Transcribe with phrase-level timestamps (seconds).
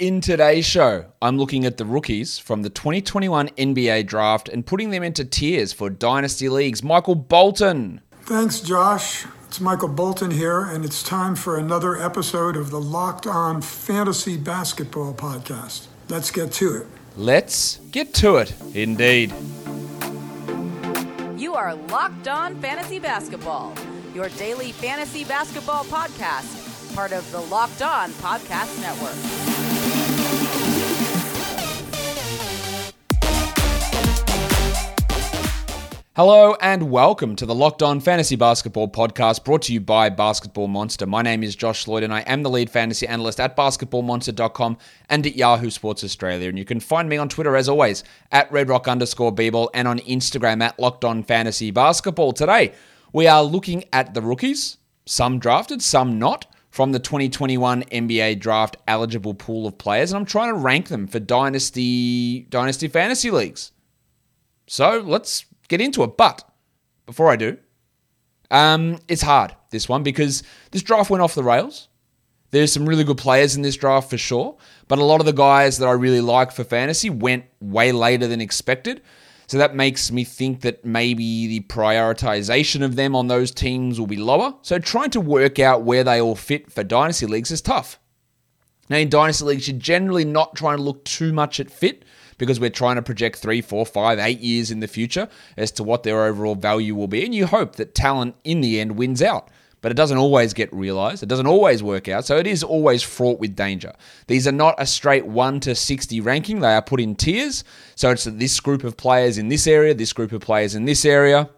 [0.00, 4.88] In today's show, I'm looking at the rookies from the 2021 NBA draft and putting
[4.88, 6.82] them into tiers for Dynasty Leagues.
[6.82, 8.00] Michael Bolton.
[8.22, 9.26] Thanks, Josh.
[9.46, 14.38] It's Michael Bolton here, and it's time for another episode of the Locked On Fantasy
[14.38, 15.88] Basketball Podcast.
[16.08, 16.86] Let's get to it.
[17.18, 19.34] Let's get to it, indeed.
[21.36, 23.74] You are Locked On Fantasy Basketball,
[24.14, 29.49] your daily fantasy basketball podcast, part of the Locked On Podcast Network.
[36.22, 40.68] Hello and welcome to the Locked On Fantasy Basketball podcast brought to you by Basketball
[40.68, 41.06] Monster.
[41.06, 44.76] My name is Josh Lloyd and I am the lead fantasy analyst at basketballmonster.com
[45.08, 46.50] and at Yahoo Sports Australia.
[46.50, 49.98] And you can find me on Twitter as always at redrock underscore bball and on
[50.00, 52.32] Instagram at Locked On Fantasy Basketball.
[52.34, 52.74] Today
[53.14, 54.76] we are looking at the rookies,
[55.06, 60.26] some drafted, some not, from the 2021 NBA draft eligible pool of players, and I'm
[60.26, 63.72] trying to rank them for dynasty dynasty fantasy leagues.
[64.66, 66.18] So let's get into it.
[66.18, 66.46] But
[67.06, 67.56] before I do,
[68.50, 71.88] um, it's hard, this one, because this draft went off the rails.
[72.50, 75.32] There's some really good players in this draft for sure, but a lot of the
[75.32, 79.02] guys that I really like for fantasy went way later than expected.
[79.46, 84.06] So that makes me think that maybe the prioritization of them on those teams will
[84.06, 84.54] be lower.
[84.62, 87.98] So trying to work out where they all fit for dynasty leagues is tough.
[88.88, 92.04] Now, in dynasty leagues, you're generally not trying to look too much at fit
[92.40, 95.84] because we're trying to project three, four, five, eight years in the future as to
[95.84, 97.22] what their overall value will be.
[97.22, 99.48] And you hope that talent in the end wins out.
[99.82, 101.22] But it doesn't always get realized.
[101.22, 102.24] It doesn't always work out.
[102.24, 103.92] So it is always fraught with danger.
[104.26, 106.60] These are not a straight 1 to 60 ranking.
[106.60, 107.62] They are put in tiers.
[107.94, 111.04] So it's this group of players in this area, this group of players in this
[111.04, 111.50] area.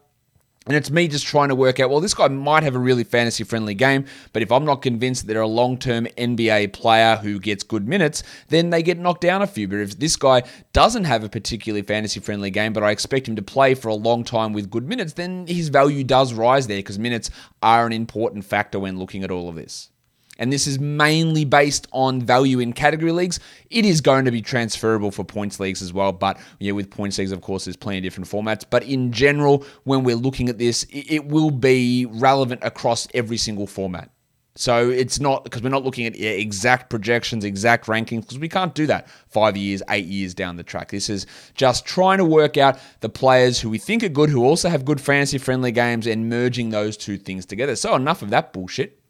[0.66, 3.02] And it's me just trying to work out, well, this guy might have a really
[3.02, 7.16] fantasy friendly game, but if I'm not convinced that they're a long term NBA player
[7.16, 9.66] who gets good minutes, then they get knocked down a few.
[9.66, 13.36] But if this guy doesn't have a particularly fantasy friendly game, but I expect him
[13.36, 16.78] to play for a long time with good minutes, then his value does rise there
[16.78, 19.91] because minutes are an important factor when looking at all of this
[20.38, 23.38] and this is mainly based on value in category leagues.
[23.70, 27.18] It is going to be transferable for points leagues as well, but yeah, with points
[27.18, 28.64] leagues, of course, there's plenty of different formats.
[28.68, 33.66] But in general, when we're looking at this, it will be relevant across every single
[33.66, 34.10] format.
[34.54, 38.74] So it's not because we're not looking at exact projections, exact rankings, because we can't
[38.74, 40.90] do that five years, eight years down the track.
[40.90, 44.44] This is just trying to work out the players who we think are good, who
[44.44, 47.76] also have good fantasy friendly games, and merging those two things together.
[47.76, 49.01] So enough of that bullshit.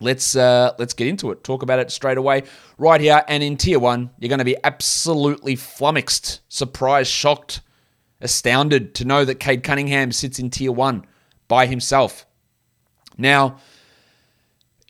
[0.00, 1.42] Let's uh, let's get into it.
[1.42, 2.42] Talk about it straight away,
[2.76, 3.22] right here.
[3.28, 7.62] And in tier one, you're going to be absolutely flummoxed, surprised, shocked,
[8.20, 11.06] astounded to know that Cade Cunningham sits in tier one
[11.48, 12.26] by himself.
[13.16, 13.58] Now,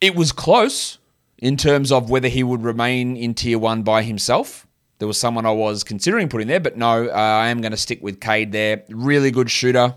[0.00, 0.99] it was close
[1.39, 4.66] in terms of whether he would remain in tier one by himself.
[4.99, 7.77] There was someone I was considering putting there, but no, uh, I am going to
[7.77, 8.83] stick with Cade there.
[8.89, 9.95] Really good shooter,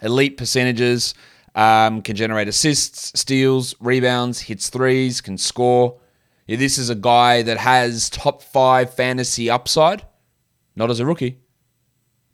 [0.00, 1.14] elite percentages.
[1.54, 5.98] Um, can generate assists, steals, rebounds, hits threes, can score.
[6.46, 10.04] Yeah, this is a guy that has top five fantasy upside,
[10.76, 11.38] not as a rookie,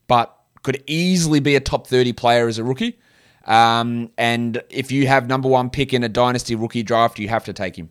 [0.06, 2.98] but could easily be a top 30 player as a rookie.
[3.44, 7.44] Um, and if you have number one pick in a dynasty rookie draft, you have
[7.44, 7.90] to take him.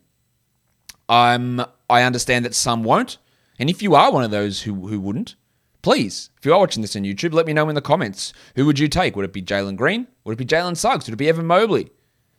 [1.08, 3.18] Um, I understand that some won't.
[3.58, 5.36] And if you are one of those who, who wouldn't,
[5.84, 8.32] Please, if you are watching this on YouTube, let me know in the comments.
[8.56, 9.16] Who would you take?
[9.16, 10.06] Would it be Jalen Green?
[10.24, 11.04] Would it be Jalen Suggs?
[11.04, 11.90] Would it be Evan Mobley?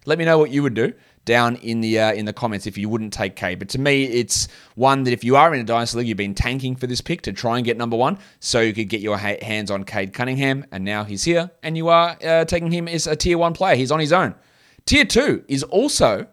[0.08, 0.94] Let me know what you would do
[1.26, 3.54] down in the uh, in the comments if you wouldn't take K.
[3.54, 6.34] But to me, it's one that if you are in a dynasty league, you've been
[6.34, 9.16] tanking for this pick to try and get number one, so you could get your
[9.16, 12.88] ha- hands on Cade Cunningham, and now he's here, and you are uh, taking him
[12.88, 13.76] as a tier one player.
[13.76, 14.34] He's on his own.
[14.88, 16.26] Tier two is also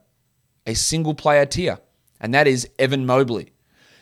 [0.66, 1.78] a single player tier,
[2.22, 3.51] and that is Evan Mobley.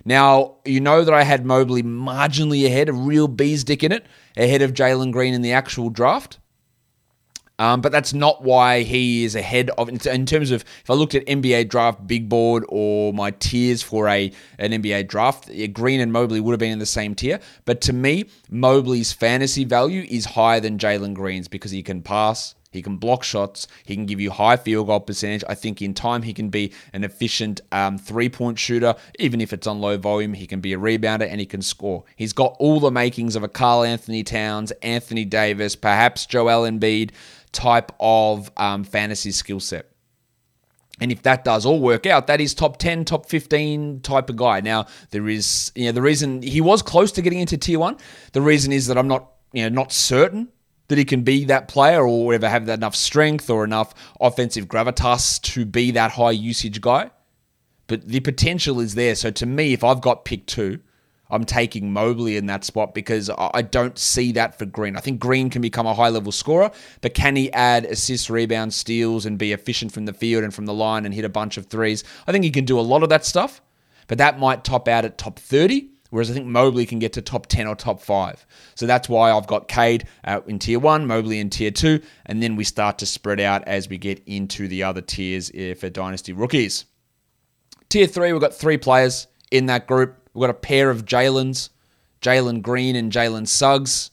[0.05, 4.07] Now, you know that I had Mobley marginally ahead, a real bee's dick in it,
[4.37, 6.39] ahead of Jalen Green in the actual draft.
[7.61, 11.15] Um, but that's not why he is ahead of in terms of if I looked
[11.15, 16.11] at NBA draft big board or my tiers for a an NBA draft, Green and
[16.11, 17.39] Mobley would have been in the same tier.
[17.67, 22.55] But to me, Mobley's fantasy value is higher than Jalen Green's because he can pass,
[22.71, 23.67] he can block shots.
[23.85, 25.43] He can give you high field goal percentage.
[25.49, 28.95] I think in time he can be an efficient um, three point shooter.
[29.19, 32.05] Even if it's on low volume, he can be a rebounder and he can score.
[32.15, 37.11] He's got all the makings of a Karl-Anthony Towns, Anthony Davis, perhaps Joel Embiid
[37.51, 39.87] type of um, fantasy skill set.
[41.01, 44.37] And if that does all work out, that is top 10, top 15 type of
[44.37, 44.61] guy.
[44.61, 47.97] Now, there is, you know, the reason he was close to getting into tier one,
[48.33, 50.49] the reason is that I'm not, you know, not certain
[50.91, 55.41] that he can be that player or ever have enough strength or enough offensive gravitas
[55.41, 57.11] to be that high usage guy.
[57.87, 59.17] but the potential is there.
[59.17, 60.79] So to me, if I've got pick two,
[61.29, 64.97] I'm taking Mobley in that spot because I don't see that for Green.
[64.97, 66.71] I think Green can become a high level scorer,
[67.01, 70.67] but can he add assists, rebounds, steals, and be efficient from the field and from
[70.67, 72.05] the line and hit a bunch of threes?
[72.27, 73.61] I think he can do a lot of that stuff,
[74.07, 75.89] but that might top out at top 30.
[76.11, 78.47] Whereas I think Mobley can get to top 10 or top 5.
[78.75, 82.43] So that's why I've got Cade uh, in tier 1, Mobley in tier 2, and
[82.43, 85.89] then we start to spread out as we get into the other tiers uh, for
[85.89, 86.85] Dynasty rookies.
[87.89, 90.17] Tier 3, we've got three players in that group.
[90.35, 91.71] We've got a pair of Jalen's,
[92.21, 94.11] Jalen Green and Jalen Suggs.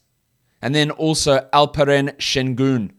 [0.61, 2.91] And then also Alperen Sengun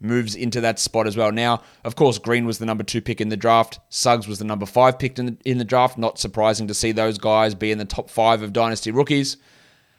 [0.00, 1.32] moves into that spot as well.
[1.32, 3.80] Now, of course, Green was the number two pick in the draft.
[3.88, 5.98] Suggs was the number five pick in the, in the draft.
[5.98, 9.36] Not surprising to see those guys be in the top five of Dynasty rookies.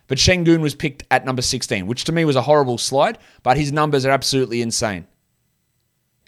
[0.08, 3.58] But Sengun was picked at number 16, which to me was a horrible slide, but
[3.58, 5.06] his numbers are absolutely insane.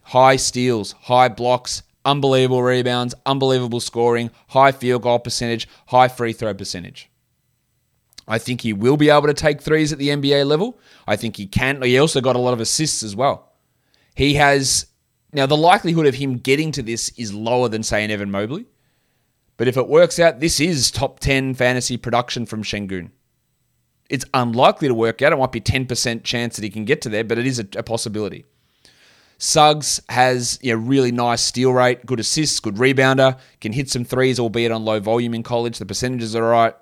[0.04, 6.54] High steals, high blocks, unbelievable rebounds, unbelievable scoring, high field goal percentage, high free throw
[6.54, 7.10] percentage.
[8.28, 10.78] I think he will be able to take threes at the NBA level.
[11.08, 11.82] I think he can.
[11.82, 13.49] He also got a lot of assists as well.
[14.20, 14.88] He has
[15.32, 18.66] now the likelihood of him getting to this is lower than say an Evan Mobley.
[19.56, 23.12] But if it works out, this is top 10 fantasy production from Sengun.
[24.10, 25.32] It's unlikely to work out.
[25.32, 27.68] It might be 10% chance that he can get to there, but it is a,
[27.78, 28.44] a possibility.
[29.38, 34.38] Suggs has a really nice steal rate, good assists, good rebounder, can hit some threes,
[34.38, 35.78] albeit on low volume in college.
[35.80, 36.76] The percentages are right.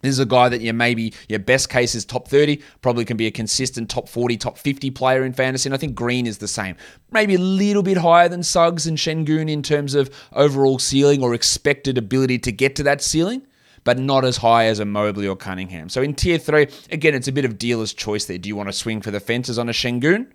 [0.00, 3.16] This is a guy that you maybe your best case is top 30, probably can
[3.16, 5.68] be a consistent top 40, top 50 player in fantasy.
[5.68, 6.76] And I think Green is the same.
[7.10, 11.34] Maybe a little bit higher than Suggs and Sengun in terms of overall ceiling or
[11.34, 13.42] expected ability to get to that ceiling,
[13.82, 15.88] but not as high as a Mobley or Cunningham.
[15.88, 18.38] So in tier three, again, it's a bit of dealer's choice there.
[18.38, 20.28] Do you want to swing for the fences on a Sengun?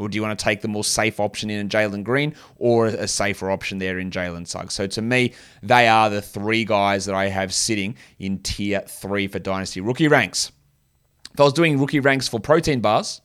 [0.00, 3.06] Or do you want to take the more safe option in Jalen Green or a
[3.06, 4.72] safer option there in Jalen Suggs?
[4.72, 9.28] So to me, they are the three guys that I have sitting in tier three
[9.28, 10.52] for Dynasty rookie ranks.
[11.34, 13.20] If I was doing rookie ranks for protein bars,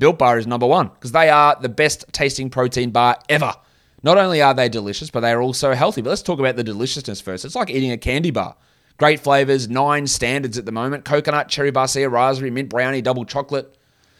[0.00, 3.54] Built Bar is number one because they are the best tasting protein bar ever.
[4.02, 6.02] Not only are they delicious, but they are also healthy.
[6.02, 7.44] But let's talk about the deliciousness first.
[7.44, 8.56] It's like eating a candy bar.
[8.96, 13.77] Great flavors, nine standards at the moment coconut, cherry barcia, raspberry, mint brownie, double chocolate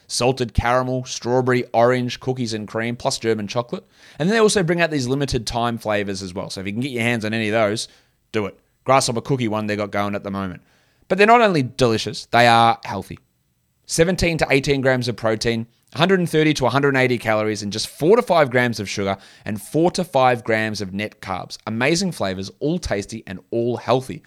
[0.09, 3.85] salted caramel, strawberry, orange, cookies and cream, plus German chocolate.
[4.17, 6.49] And then they also bring out these limited time flavors as well.
[6.49, 7.87] So if you can get your hands on any of those,
[8.31, 8.59] do it.
[8.83, 10.63] Grasshopper cookie one they got going at the moment.
[11.07, 13.19] But they're not only delicious, they are healthy.
[13.85, 18.51] 17 to 18 grams of protein, 130 to 180 calories, and just 4 to 5
[18.51, 21.57] grams of sugar and 4 to 5 grams of net carbs.
[21.65, 24.21] Amazing flavors, all tasty and all healthy.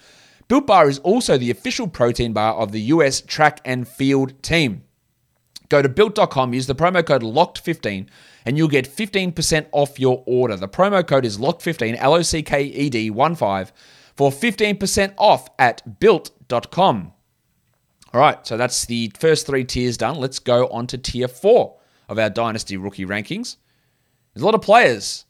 [0.49, 4.83] Built Bar is also the official protein bar of the US track and field team.
[5.73, 8.07] Go to built.com, use the promo code LOCKED15,
[8.45, 10.55] and you'll get 15% off your order.
[10.55, 13.73] The promo code is LOCKED15, L O C K E D 1 5,
[14.15, 17.13] for 15% off at built.com.
[18.13, 20.17] All right, so that's the first three tiers done.
[20.17, 23.57] Let's go on to tier four of our Dynasty rookie rankings.
[24.35, 25.25] There's a lot of players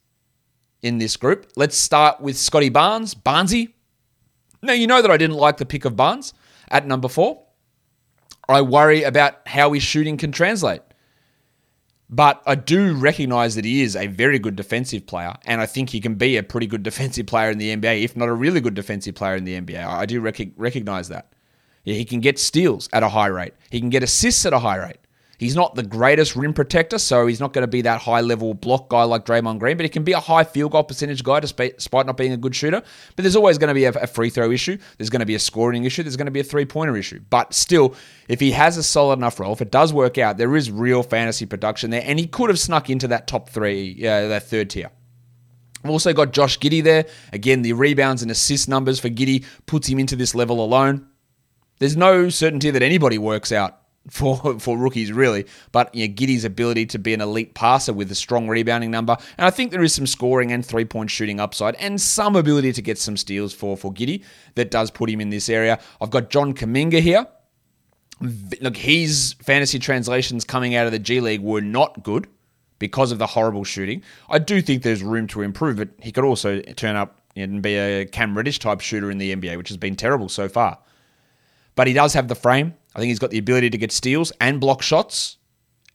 [0.83, 1.53] in this group.
[1.55, 3.75] Let's start with Scottie Barnes, Barnesy.
[4.61, 6.35] Now, you know that I didn't like the pick of Barnes
[6.69, 7.45] at number four.
[8.49, 10.83] I worry about how his shooting can translate.
[12.13, 15.89] But I do recognize that he is a very good defensive player, and I think
[15.89, 18.61] he can be a pretty good defensive player in the NBA, if not a really
[18.61, 19.83] good defensive player in the NBA.
[19.83, 21.33] I do rec- recognize that.
[21.85, 23.55] Yeah, he can get steals at a high rate.
[23.71, 24.99] He can get assists at a high rate.
[25.43, 28.55] He's not the greatest rim protector, so he's not going to be that high level
[28.55, 31.41] block guy like Draymond Green, but he can be a high field goal percentage guy
[31.41, 32.81] despite not being a good shooter.
[33.17, 34.79] But there's always going to be a free throw issue.
[34.99, 36.05] There's going to be a scoring issue.
[36.05, 37.19] There's going to be a three pointer issue.
[37.29, 37.97] But still,
[38.29, 41.03] if he has a solid enough role, if it does work out, there is real
[41.03, 44.71] fantasy production there, and he could have snuck into that top three, uh, that third
[44.71, 44.93] tier.
[45.83, 47.07] We've also got Josh Giddey there.
[47.33, 51.09] Again, the rebounds and assist numbers for Giddey puts him into this level alone.
[51.81, 53.81] There's no certainty that anybody works out
[54.11, 55.47] for for rookies really.
[55.71, 59.17] But you know, Giddey's ability to be an elite passer with a strong rebounding number,
[59.39, 62.73] and I think there is some scoring and three point shooting upside, and some ability
[62.73, 65.79] to get some steals for for Giddey that does put him in this area.
[66.01, 67.27] I've got John Kuminga here.
[68.61, 72.29] Look, his fantasy translations coming out of the G League were not good
[72.79, 74.03] because of the horrible shooting.
[74.29, 77.77] I do think there's room to improve, but he could also turn up and be
[77.77, 80.79] a Cam Reddish type shooter in the NBA, which has been terrible so far.
[81.75, 82.75] But he does have the frame.
[82.95, 85.39] I think he's got the ability to get steals and block shots.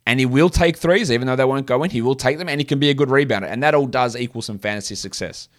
[0.06, 1.90] And he will take threes, even though they won't go in.
[1.90, 3.52] He will take them, and he can be a good rebounder.
[3.52, 5.50] And that all does equal some fantasy success.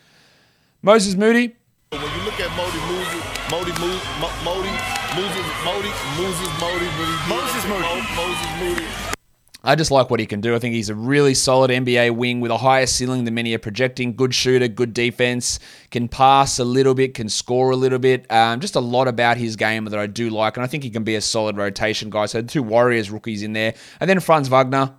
[0.81, 1.55] Moses Moody.
[1.91, 3.99] When you look at Modi, Moses, Modi, Modi,
[4.45, 4.71] Modi,
[5.17, 6.87] Moses, Modi, Moses, Modi,
[7.29, 9.18] Moses, Moody, Moses Moody.
[9.65, 10.55] I just like what he can do.
[10.55, 13.59] I think he's a really solid NBA wing with a higher ceiling than many are
[13.59, 14.15] projecting.
[14.15, 15.59] Good shooter, good defense,
[15.91, 18.31] can pass a little bit, can score a little bit.
[18.31, 20.91] Um, just a lot about his game that I do like, and I think he
[20.91, 22.27] can be a solid rotation guy.
[22.27, 24.95] So two Warriors rookies in there, and then Franz Wagner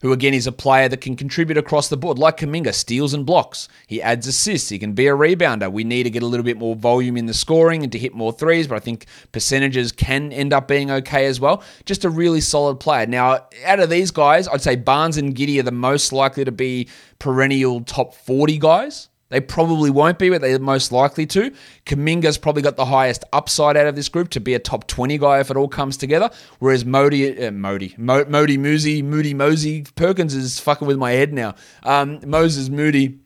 [0.00, 3.26] who again is a player that can contribute across the board, like Kuminga, steals and
[3.26, 3.68] blocks.
[3.86, 4.70] He adds assists.
[4.70, 5.70] He can be a rebounder.
[5.70, 8.14] We need to get a little bit more volume in the scoring and to hit
[8.14, 11.62] more threes, but I think percentages can end up being okay as well.
[11.84, 13.06] Just a really solid player.
[13.06, 16.52] Now, out of these guys, I'd say Barnes and Giddey are the most likely to
[16.52, 16.88] be
[17.18, 19.09] perennial top 40 guys.
[19.30, 21.52] They probably won't be, but they're most likely to.
[21.86, 25.18] Kuminga's probably got the highest upside out of this group to be a top 20
[25.18, 26.30] guy if it all comes together.
[26.58, 31.32] Whereas Modi, uh, Modi, Mo, Modi Moosey, Moody Mosey, Perkins is fucking with my head
[31.32, 31.54] now.
[31.84, 33.20] Um, Moses Moody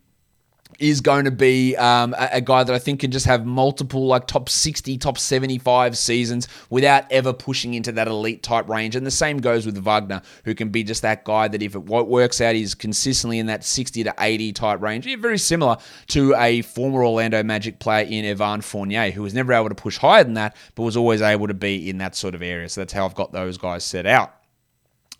[0.78, 4.07] is going to be um, a, a, guy that I think can just have multiple
[4.07, 8.97] like top 60, top 75 seasons without ever pushing into that elite type range.
[8.97, 11.81] And the same goes with Wagner, who can be just that guy that if it
[11.81, 15.07] works out, he's consistently in that 60 to 80 type range.
[15.07, 15.76] Yeah, very similar
[16.09, 19.99] to a former Orlando Magic player in Evan Fournier, who was never able to push
[19.99, 22.69] higher than that, but was always able to be in that sort of area.
[22.69, 24.35] So that's how I've got those guys set out.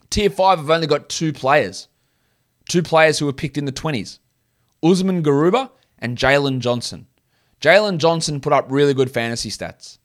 [0.09, 1.87] Tier 5, I've only got two players.
[2.69, 4.19] Two players who were picked in the 20s.
[4.85, 7.07] Usman Garuba and Jalen Johnson.
[7.59, 9.97] Jalen Johnson put up really good fantasy stats.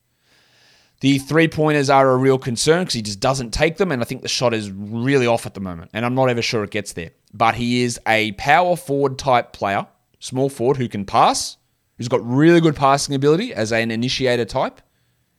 [1.01, 4.05] The three pointers are a real concern because he just doesn't take them, and I
[4.05, 6.71] think the shot is really off at the moment, and I'm not ever sure it
[6.71, 7.11] gets there.
[7.33, 9.87] But he is a power forward type player,
[10.19, 11.57] small forward who can pass,
[11.97, 14.81] who's got really good passing ability as an initiator type,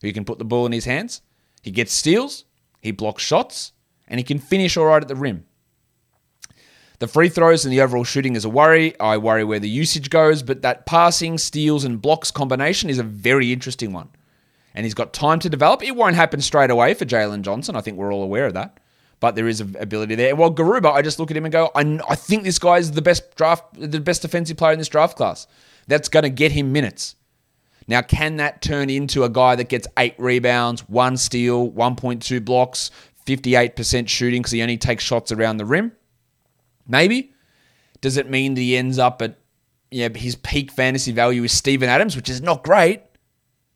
[0.00, 1.22] who can put the ball in his hands.
[1.62, 2.44] He gets steals,
[2.80, 3.72] he blocks shots,
[4.08, 5.46] and he can finish all right at the rim.
[7.02, 8.94] The free throws and the overall shooting is a worry.
[9.00, 13.02] I worry where the usage goes, but that passing, steals, and blocks combination is a
[13.02, 14.09] very interesting one.
[14.73, 15.82] And he's got time to develop.
[15.82, 17.75] It won't happen straight away for Jalen Johnson.
[17.75, 18.78] I think we're all aware of that.
[19.18, 20.37] But there is ability there.
[20.37, 22.92] Well, Garuba, I just look at him and go, I, I think this guy is
[22.92, 25.49] the best draft, the best defensive player in this draft class.
[25.88, 27.16] That's going to get him minutes.
[27.88, 32.92] Now, can that turn into a guy that gets eight rebounds, one steal, 1.2 blocks,
[33.26, 35.90] 58% shooting because he only takes shots around the rim?
[36.86, 37.32] Maybe.
[38.00, 39.38] Does it mean that he ends up at
[39.90, 43.02] yeah, his peak fantasy value is Steven Adams, which is not great,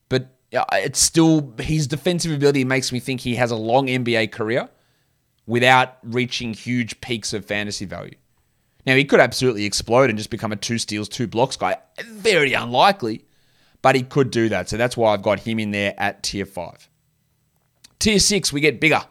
[0.09, 4.33] but uh, it's still his defensive ability makes me think he has a long NBA
[4.33, 4.69] career
[5.47, 8.17] without reaching huge peaks of fantasy value.
[8.87, 11.77] Now, he could absolutely explode and just become a two steals, two blocks guy.
[12.05, 13.25] Very unlikely,
[13.83, 14.69] but he could do that.
[14.69, 16.89] So that's why I've got him in there at tier five.
[17.99, 19.03] Tier six, we get bigger.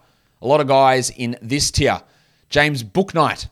[0.42, 2.00] A lot of guys in this tier.
[2.48, 3.48] James Bouknight,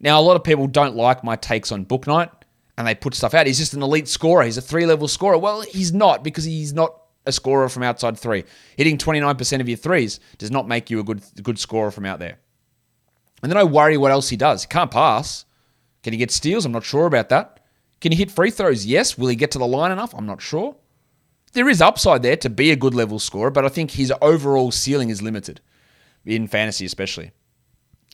[0.00, 2.30] now, a lot of people don't like my takes on Bouknight
[2.76, 3.46] and they put stuff out.
[3.46, 4.44] He's just an elite scorer.
[4.44, 5.38] He's a three level scorer.
[5.38, 6.94] Well, he's not because he's not
[7.26, 8.44] a scorer from outside three.
[8.76, 12.20] Hitting 29% of your threes does not make you a good, good scorer from out
[12.20, 12.38] there.
[13.42, 14.62] And then I worry what else he does.
[14.62, 15.44] He can't pass.
[16.02, 16.64] Can he get steals?
[16.64, 17.60] I'm not sure about that.
[18.00, 18.86] Can he hit free throws?
[18.86, 19.18] Yes.
[19.18, 20.14] Will he get to the line enough?
[20.14, 20.76] I'm not sure.
[21.52, 24.70] There is upside there to be a good level scorer, but I think his overall
[24.70, 25.60] ceiling is limited,
[26.24, 27.32] in fantasy especially.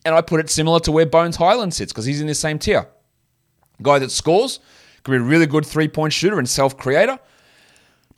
[0.04, 2.58] And I put it similar to where Bones Hyland sits because he's in the same
[2.58, 2.88] tier.
[3.82, 4.60] Guy that scores,
[5.02, 7.18] could be a really good three point shooter and self creator.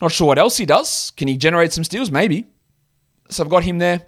[0.01, 1.13] Not sure what else he does.
[1.17, 2.11] Can he generate some steals?
[2.11, 2.47] Maybe.
[3.31, 4.07] So I've got him there.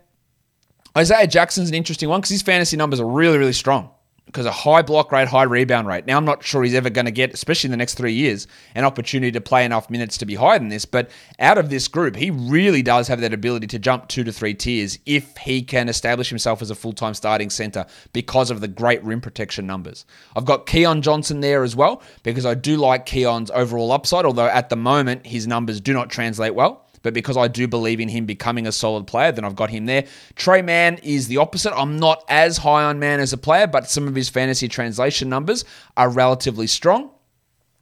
[0.96, 3.90] Isaiah Jackson's an interesting one because his fantasy numbers are really, really strong
[4.28, 6.06] because a high block rate, high rebound rate.
[6.06, 8.46] Now, I'm not sure he's ever going to get, especially in the next three years,
[8.74, 10.84] an opportunity to play enough minutes to be higher than this.
[10.84, 14.32] But out of this group, he really does have that ability to jump two to
[14.32, 18.60] three tiers if he can establish himself as a full time starting center because of
[18.60, 20.04] the great rim protection numbers.
[20.36, 24.46] I've got Keon Johnson there as well because I do like Keon's overall upside, although
[24.46, 26.87] at the moment his numbers do not translate well.
[27.02, 29.86] But because I do believe in him becoming a solid player, then I've got him
[29.86, 30.04] there.
[30.36, 31.76] Tre Mann is the opposite.
[31.78, 35.28] I'm not as high on Mann as a player, but some of his fantasy translation
[35.28, 35.64] numbers
[35.96, 37.10] are relatively strong.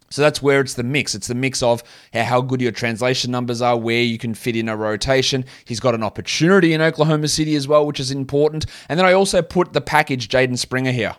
[0.09, 1.17] So that's where it's the mix.
[1.17, 1.83] It's the mix of
[2.15, 5.45] how good your translation numbers are, where you can fit in a rotation.
[5.65, 8.67] He's got an opportunity in Oklahoma City as well, which is important.
[8.89, 11.17] And then I also put the package Jaden Springer here.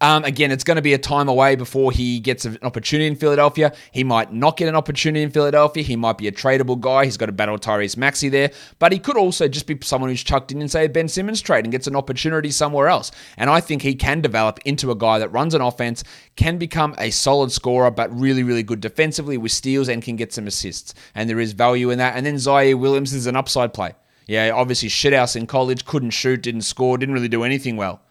[0.00, 3.16] Um, again, it's going to be a time away before he gets an opportunity in
[3.16, 3.74] Philadelphia.
[3.90, 5.82] He might not get an opportunity in Philadelphia.
[5.82, 7.04] He might be a tradable guy.
[7.04, 8.52] He's got to battle Tyrese Maxey there.
[8.78, 11.64] But he could also just be someone who's chucked in and say Ben Simmons trade
[11.64, 13.10] and gets an opportunity somewhere else.
[13.36, 16.04] And I think he can develop into a guy that runs an offense,
[16.36, 20.32] can become a solid scorer, but really, really good defensively with steals and can get
[20.32, 20.94] some assists.
[21.14, 22.16] And there is value in that.
[22.16, 23.94] And then Ziaire Williams is an upside play.
[24.28, 28.02] Yeah, obviously shithouse in college, couldn't shoot, didn't score, didn't really do anything well.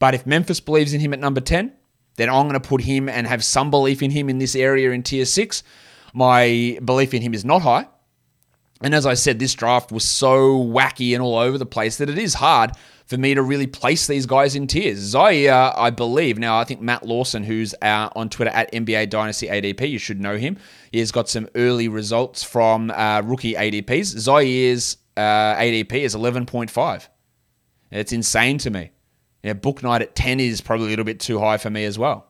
[0.00, 1.72] But if Memphis believes in him at number 10,
[2.16, 4.90] then I'm going to put him and have some belief in him in this area
[4.90, 5.62] in tier six.
[6.12, 7.86] My belief in him is not high.
[8.82, 12.08] And as I said, this draft was so wacky and all over the place that
[12.08, 12.72] it is hard
[13.06, 15.14] for me to really place these guys in tiers.
[15.14, 19.90] Ziaire, I believe, now I think Matt Lawson, who's on Twitter at NBA Dynasty ADP,
[19.90, 20.56] you should know him.
[20.92, 24.16] He has got some early results from uh, rookie ADPs.
[24.16, 27.08] Ziaire's uh, ADP is 11.5.
[27.90, 28.92] It's insane to me.
[29.42, 32.26] Yeah, Bouknight at 10 is probably a little bit too high for me as well.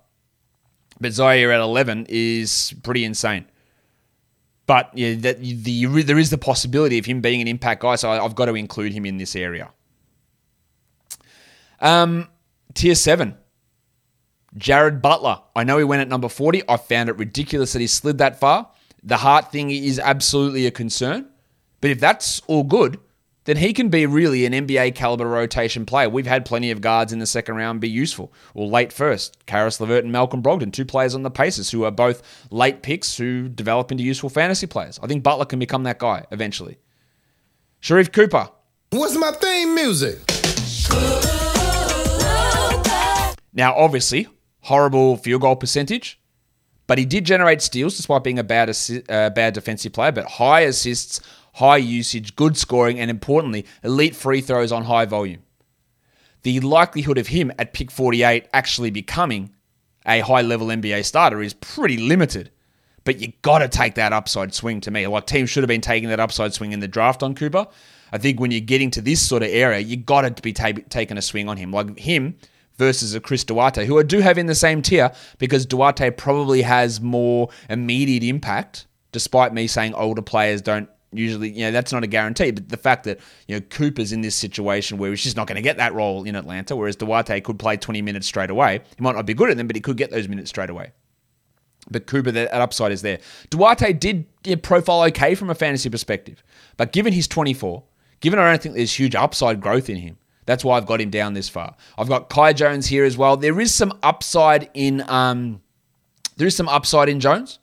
[1.01, 3.47] But Ziaire at 11 is pretty insane.
[4.67, 8.11] But yeah, that the, there is the possibility of him being an impact guy, so
[8.11, 9.71] I've got to include him in this area.
[11.81, 12.29] Um,
[12.75, 13.37] tier seven,
[14.57, 15.41] Jared Butler.
[15.57, 16.63] I know he went at number 40.
[16.69, 18.71] I found it ridiculous that he slid that far.
[19.03, 21.29] The heart thing is absolutely a concern.
[21.81, 23.01] But if that's all good,
[23.45, 26.09] then he can be really an NBA caliber rotation player.
[26.09, 29.47] We've had plenty of guards in the second round be useful, or late first.
[29.47, 33.17] Caris LeVert and Malcolm Brogdon, two players on the Pacers who are both late picks
[33.17, 34.99] who develop into useful fantasy players.
[35.03, 36.79] I think Butler can become that guy eventually.
[37.83, 38.51] Sharife Cooper.
[38.91, 40.19] What's my theme music?
[43.53, 44.29] Now, obviously,
[44.61, 46.21] horrible field goal percentage,
[46.87, 50.25] but he did generate steals despite being a bad, assi- uh, bad defensive player, but
[50.27, 51.21] high assists,
[51.55, 55.43] high usage, good scoring, and importantly, elite free throws on high volume.
[56.43, 59.51] The likelihood of him at pick 48 actually becoming
[60.07, 62.51] a high level NBA starter is pretty limited.
[63.05, 65.07] But you got to take that upside swing to me.
[65.07, 67.67] Like teams should have been taking that upside swing in the draft on Cooper.
[68.13, 70.73] I think when you're getting to this sort of area, you got to be ta-
[70.89, 71.71] taking a swing on him.
[71.71, 72.37] Like him
[72.77, 76.63] versus a Chris Duarte, who I do have in the same tier because Duarte probably
[76.63, 82.05] has more immediate impact, despite me saying older players don't usually, you know, that's not
[82.05, 82.51] a guarantee.
[82.51, 85.57] But the fact that, you know, Cooper's in this situation where he's just not going
[85.57, 88.81] to get that role in Atlanta, whereas Duarte could play 20 minutes straight away.
[88.97, 90.93] He might not be good at them, but he could get those minutes straight away.
[91.91, 93.19] But Cooper, that upside is there.
[93.49, 96.43] Duarte did yeah, profile okay from a fantasy perspective.
[96.77, 97.83] But given he's 24,
[98.21, 101.11] given I don't think there's huge upside growth in him, that's why I've got him
[101.11, 101.77] down this far.
[101.97, 103.37] I've got Kai Jones here as well.
[103.37, 105.63] There is some upside in um,
[106.37, 107.59] there is some upside in Jones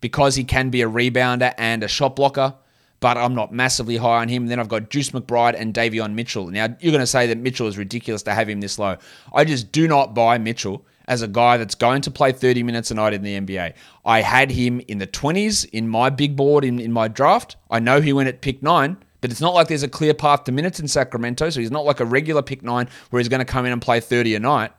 [0.00, 2.54] because he can be a rebounder and a shot blocker,
[3.00, 4.46] but I'm not massively high on him.
[4.46, 6.48] then I've got Deuce McBride and Davion Mitchell.
[6.48, 8.96] Now you're going to say that Mitchell is ridiculous to have him this low.
[9.32, 12.90] I just do not buy Mitchell as a guy that's going to play 30 minutes
[12.90, 13.74] a night in the NBA.
[14.04, 17.56] I had him in the 20s in my big board in, in my draft.
[17.70, 20.44] I know he went at pick nine, but it's not like there's a clear path
[20.44, 21.50] to minutes in Sacramento.
[21.50, 23.80] So he's not like a regular pick nine where he's going to come in and
[23.80, 24.72] play 30 a night.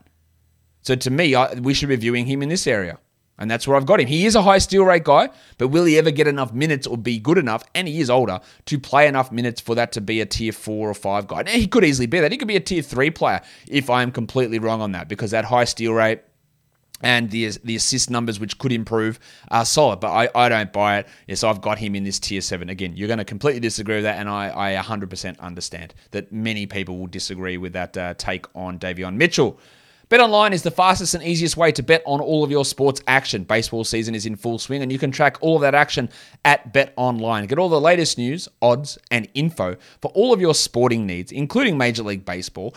[0.82, 3.00] So to me, I, we should be viewing him in this area.
[3.40, 4.08] And that's where I've got him.
[4.08, 6.98] He is a high steal rate guy, but will he ever get enough minutes or
[6.98, 7.64] be good enough?
[7.74, 10.90] And he is older to play enough minutes for that to be a tier four
[10.90, 11.44] or five guy.
[11.44, 12.32] Now, he could easily be that.
[12.32, 15.32] He could be a tier three player if I am completely wrong on that because
[15.32, 16.22] that high steal rate
[17.02, 20.00] and the the assist numbers, which could improve, are solid.
[20.00, 21.08] But I, I don't buy it.
[21.28, 22.70] Yes, I've got him in this tier seven.
[22.70, 26.66] Again, you're going to completely disagree with that, and I, I 100% understand that many
[26.66, 29.60] people will disagree with that uh, take on Davion Mitchell.
[30.10, 33.44] BetOnline is the fastest and easiest way to bet on all of your sports action.
[33.44, 36.10] Baseball season is in full swing, and you can track all of that action
[36.44, 37.48] at BetOnline.
[37.48, 41.78] Get all the latest news, odds, and info for all of your sporting needs, including
[41.78, 42.74] Major League Baseball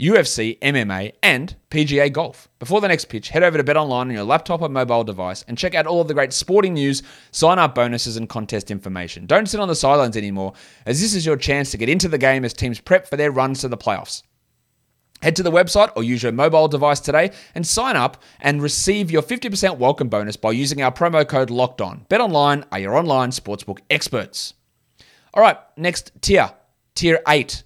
[0.00, 2.48] UFC, MMA, and PGA Golf.
[2.58, 5.56] Before the next pitch, head over to BetOnline on your laptop or mobile device and
[5.56, 9.26] check out all of the great sporting news, sign up bonuses, and contest information.
[9.26, 10.54] Don't sit on the sidelines anymore,
[10.86, 13.30] as this is your chance to get into the game as teams prep for their
[13.30, 14.24] runs to the playoffs.
[15.24, 19.10] Head to the website or use your mobile device today and sign up and receive
[19.10, 22.04] your 50% welcome bonus by using our promo code Locked On.
[22.10, 24.52] BetOnline are your online sportsbook experts.
[25.32, 26.52] All right, next tier,
[26.94, 27.62] tier eight.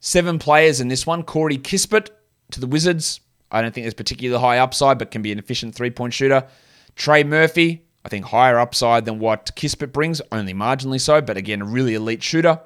[0.00, 1.22] Seven players in this one.
[1.22, 2.10] Corey Kispert
[2.50, 3.20] to the Wizards.
[3.50, 6.46] I don't think there's particularly high upside, but can be an efficient three point shooter.
[6.94, 11.62] Trey Murphy, I think higher upside than what Kispert brings, only marginally so, but again,
[11.62, 12.60] a really elite shooter.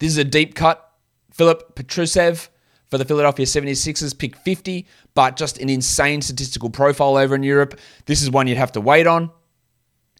[0.00, 0.91] This is a deep cut.
[1.32, 2.48] Filip Petrusev
[2.90, 7.78] for the Philadelphia 76ers, pick 50, but just an insane statistical profile over in Europe.
[8.04, 9.30] This is one you'd have to wait on.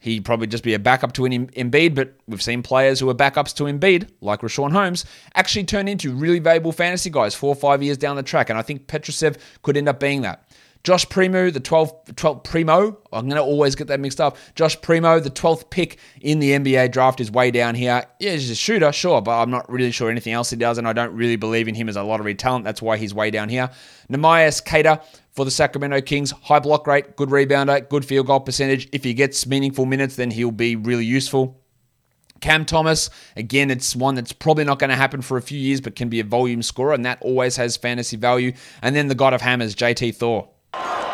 [0.01, 3.15] He'd probably just be a backup to an Embiid, but we've seen players who are
[3.15, 7.55] backups to Embiid, like Richaun Holmes, actually turn into really valuable fantasy guys four or
[7.55, 8.49] five years down the track.
[8.49, 10.49] And I think Petrusev could end up being that.
[10.83, 14.35] Josh Primo, the 12th, 12th Primo, I'm going to always get that mixed up.
[14.53, 18.03] Josh Primo, the 12th pick in the NBA draft, is way down here.
[18.19, 20.85] Yeah, he's a shooter, sure, but I'm not really sure anything else he does, and
[20.85, 22.65] I don't really believe in him as a lottery talent.
[22.65, 23.69] That's why he's way down here.
[24.11, 28.89] Neemias Queta for the Sacramento Kings, high block rate, good rebounder, good field goal percentage.
[28.91, 31.61] If he gets meaningful minutes, then he'll be really useful.
[32.41, 35.79] Cam Thomas, again, it's one that's probably not going to happen for a few years,
[35.79, 38.51] but can be a volume scorer, and that always has fantasy value.
[38.81, 40.49] And then the god of hammers, JT Thor.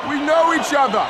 [0.10, 1.06] We know each other.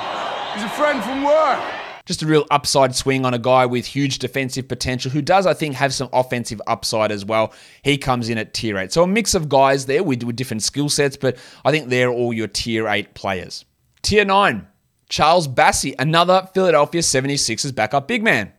[0.53, 1.59] He's a friend from work.
[2.05, 5.53] Just a real upside swing on a guy with huge defensive potential who does, I
[5.53, 7.53] think, have some offensive upside as well.
[7.83, 8.91] He comes in at tier 8.
[8.91, 12.09] So a mix of guys there with, with different skill sets, but I think they're
[12.09, 13.63] all your tier 8 players.
[14.01, 14.67] Tier 9,
[15.07, 18.53] Charles Bassey, another Philadelphia 76ers backup big man.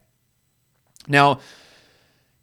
[1.08, 1.40] Now,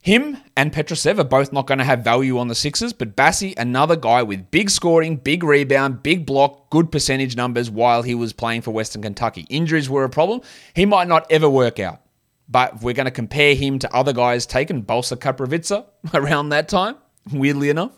[0.08, 3.52] him and Petrusev are both not going to have value on the Sixers, but Bassey,
[3.58, 8.32] another guy with big scoring, big rebound, big block, good percentage numbers while he was
[8.32, 9.46] playing for Western Kentucky.
[9.50, 10.40] Injuries were a problem.
[10.74, 12.00] He might not ever work out.
[12.48, 16.96] But we're going to compare him to other guys taken, Balša Koprivica around that time,
[17.30, 17.92] weirdly enough,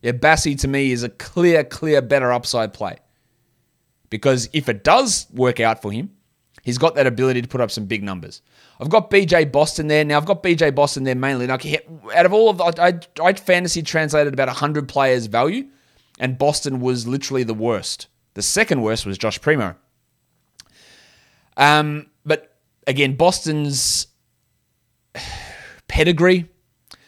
[0.00, 2.98] yeah, Bassey to me is a clear, clear better upside play.
[4.10, 6.10] Because if it does work out for him,
[6.68, 8.42] he's got that ability to put up some big numbers.
[8.78, 10.04] I've got BJ Boston there.
[10.04, 11.46] Now, I've got BJ Boston there mainly.
[11.46, 11.64] Like,
[12.14, 15.66] out of all of the, I, I fantasy translated about 100 players' value,
[16.18, 18.08] and Boston was literally the worst.
[18.34, 19.76] The second worst was Josh Primo.
[21.56, 24.08] Um, but again, Boston's
[25.88, 26.50] pedigree,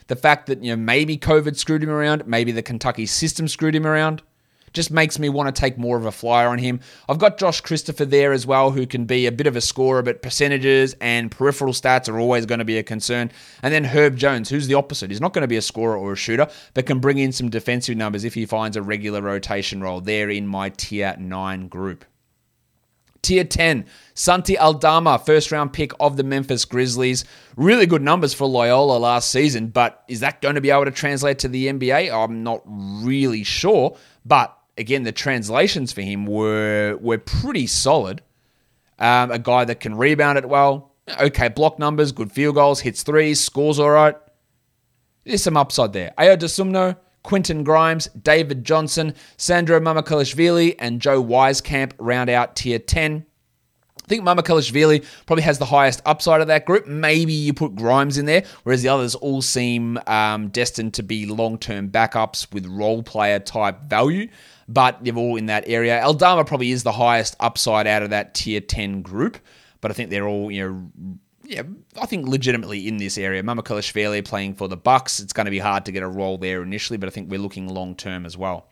[0.07, 3.77] the fact that you know maybe COVID screwed him around, maybe the Kentucky system screwed
[3.77, 4.23] him around
[4.72, 6.80] just makes me want to take more of a flyer on him.
[7.09, 10.02] I've got Josh Christopher there as well, who can be a bit of a scorer,
[10.02, 13.30] but percentages and peripheral stats are always going to be a concern.
[13.62, 15.11] And then Herb Jones, who's the opposite.
[15.11, 17.50] He's not going to be a scorer or a shooter, but can bring in some
[17.50, 22.04] defensive numbers if he finds a regular rotation role there in my tier 9 group.
[23.22, 27.26] Tier 10, Santi Aldama, first round pick of the Memphis Grizzlies.
[27.54, 30.90] Really good numbers for Loyola last season, but is that going to be able to
[30.90, 32.11] translate to the NBA?
[32.12, 38.23] I'm not really sure, but again, the translations for him were were pretty solid.
[38.99, 40.93] Um, a guy that can rebound it well.
[41.21, 44.16] Okay, block numbers, good field goals, hits threes, scores all right.
[45.25, 46.12] There's some upside there.
[46.19, 53.27] Ayo Dosunmu, Quentin Grimes, David Johnson, Sandro Mamukelashvili, and Joe Wieskamp round out tier 10.
[54.03, 56.87] I think Mamukelashvili probably has the highest upside of that group.
[56.87, 61.27] Maybe you put Grimes in there, whereas the others all seem um, destined to be
[61.27, 64.29] long term backups with role player type value
[64.72, 66.02] but they're all in that area.
[66.02, 69.38] Aldama probably is the highest upside out of that tier 10 group,
[69.80, 71.62] but I think they're all, you know, yeah,
[72.00, 73.42] I think legitimately in this area.
[73.42, 75.18] Mamukelashvili playing for the Bucks.
[75.18, 77.40] It's going to be hard to get a role there initially, but I think we're
[77.40, 78.68] looking long term as well.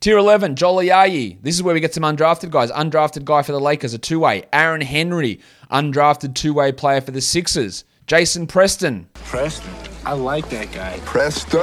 [0.00, 1.40] Tier 11, Joel Ayayi.
[1.42, 2.72] This is where we get some undrafted guys.
[2.72, 4.44] Undrafted guy for the Lakers, a two way.
[4.52, 5.38] Aaron Henry,
[5.70, 7.84] undrafted two way player for the Sixers.
[8.08, 9.08] Jason Preston.
[9.14, 9.70] Preston.
[10.04, 10.98] I like that guy.
[11.04, 11.60] Preston.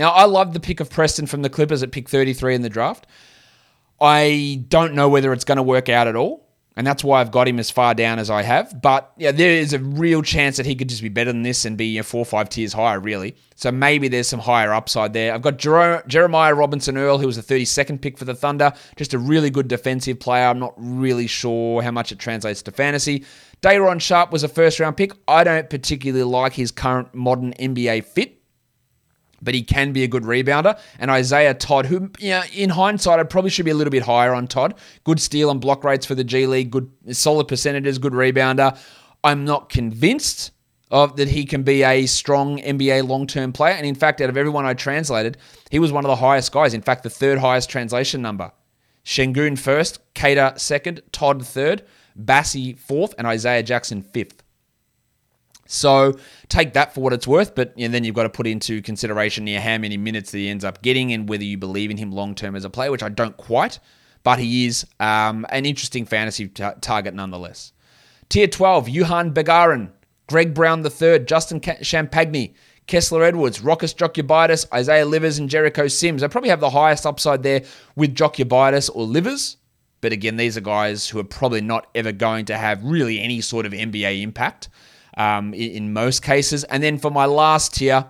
[0.00, 2.70] Now, I love the pick of Preston from the Clippers at pick 33 in the
[2.70, 3.06] draft.
[4.00, 7.30] I don't know whether it's going to work out at all, and that's why I've
[7.30, 8.80] got him as far down as I have.
[8.80, 11.66] But yeah, there is a real chance that he could just be better than this
[11.66, 13.36] and be you know, four or five tiers higher, really.
[13.56, 15.34] So maybe there's some higher upside there.
[15.34, 19.12] I've got Jer- Jeremiah Robinson Earl, who was the 32nd pick for the Thunder, just
[19.12, 20.46] a really good defensive player.
[20.46, 23.26] I'm not really sure how much it translates to fantasy.
[23.60, 25.12] Day'Ron Sharpe was a first round pick.
[25.28, 28.39] I don't particularly like his current modern NBA fit
[29.42, 30.78] but he can be a good rebounder.
[30.98, 34.02] And Isaiah Todd, who, you know, in hindsight, I probably should be a little bit
[34.02, 34.74] higher on Todd.
[35.04, 38.78] Good steal and block rates for the G League, good solid percentages, good rebounder.
[39.22, 40.52] I'm not convinced
[40.90, 43.74] of that he can be a strong NBA long-term player.
[43.74, 45.36] And in fact, out of everyone I translated,
[45.70, 46.74] he was one of the highest guys.
[46.74, 48.50] In fact, the third highest translation number.
[49.04, 51.84] Sengun first, Cater second, Todd third,
[52.18, 54.42] Bassey fourth, and Isaiah Jackson fifth.
[55.72, 56.16] So
[56.48, 59.46] take that for what it's worth, but and then you've got to put into consideration
[59.46, 62.34] how many minutes that he ends up getting and whether you believe in him long
[62.34, 63.78] term as a player, which I don't quite,
[64.24, 67.72] but he is um, an interesting fantasy t- target nonetheless.
[68.28, 69.90] Tier 12, Juhann Begarin,
[70.28, 72.54] Greg Brown III, Justin Champagnie,
[72.88, 76.20] Kessler Edwards, Rokas Jokubaitis, Isaiah Livers, and Jericho Sims.
[76.20, 77.62] They probably have the highest upside there
[77.94, 79.56] with Jokubaitis or Livers.
[80.00, 83.40] But again, these are guys who are probably not ever going to have really any
[83.40, 84.68] sort of NBA impact
[85.16, 86.64] um, in, in most cases.
[86.64, 88.06] And then for my last tier,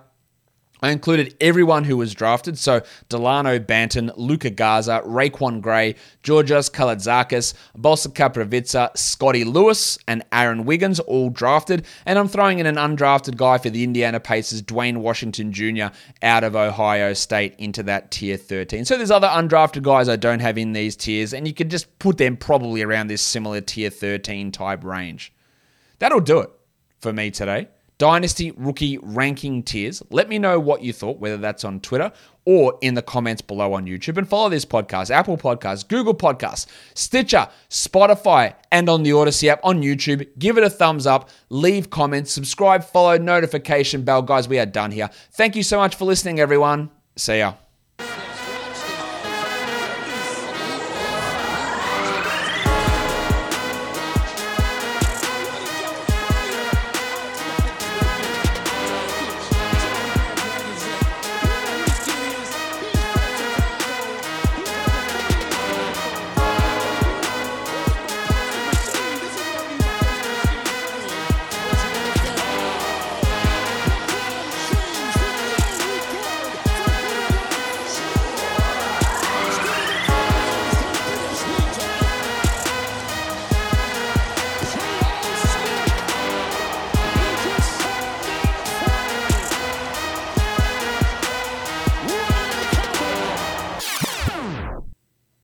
[0.83, 2.57] I included everyone who was drafted.
[2.57, 10.65] So Delano Banton, Luka Garza, RaiQuan Gray, Georgios Kalaitzakis, Balša Koprivica, Scottie Lewis, and Aaron
[10.65, 11.85] Wiggins, all drafted.
[12.07, 16.43] And I'm throwing in an undrafted guy for the Indiana Pacers, Duane Washington Jr., out
[16.43, 18.83] of Ohio State into that tier 13.
[18.85, 21.99] So there's other undrafted guys I don't have in these tiers, and you can just
[21.99, 25.31] put them probably around this similar tier 13 type range.
[25.99, 26.49] That'll do it
[27.01, 27.67] for me today.
[27.97, 30.01] Dynasty rookie ranking tiers.
[30.09, 32.11] Let me know what you thought, whether that's on Twitter
[32.45, 34.17] or in the comments below on YouTube.
[34.17, 39.59] And follow this podcast, Apple Podcasts, Google Podcasts, Stitcher, Spotify, and on the Odysee app
[39.63, 40.27] on YouTube.
[40.39, 44.23] Give it a thumbs up, leave comments, subscribe, follow, notification bell.
[44.23, 45.09] Guys, we are done here.
[45.33, 46.89] Thank you so much for listening, everyone.
[47.15, 47.53] See ya.